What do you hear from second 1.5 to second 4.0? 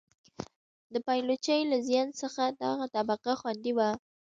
له زیان څخه دغه طبقه خوندي وه.